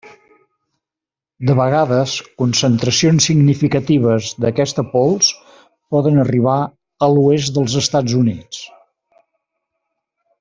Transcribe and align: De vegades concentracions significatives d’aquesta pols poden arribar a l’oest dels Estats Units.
De 1.49 1.55
vegades 1.59 2.13
concentracions 2.41 3.27
significatives 3.29 4.31
d’aquesta 4.45 4.85
pols 4.95 5.29
poden 5.97 6.21
arribar 6.25 6.57
a 6.61 7.11
l’oest 7.17 7.55
dels 7.59 7.77
Estats 7.87 8.17
Units. 8.25 8.63